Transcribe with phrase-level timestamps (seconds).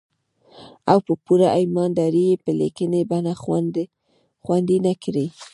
[0.91, 3.33] او په پوره ايمان دارۍ يې په ليکني بنه
[4.43, 5.25] خوندي نه کړي.